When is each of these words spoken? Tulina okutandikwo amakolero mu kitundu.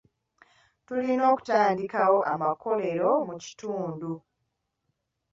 Tulina 0.85 1.23
okutandikwo 1.33 2.07
amakolero 2.33 3.09
mu 3.27 3.35
kitundu. 3.43 4.11